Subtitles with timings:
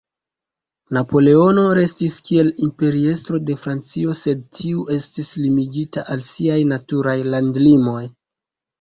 [0.97, 8.05] Napoleono restis kiel Imperiestro de Francio, sed tiu estis limigita al siaj "naturaj landlimoj".